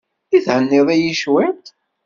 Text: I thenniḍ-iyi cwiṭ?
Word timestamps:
I 0.35 0.39
thenniḍ-iyi 0.45 1.13
cwiṭ? 1.21 1.63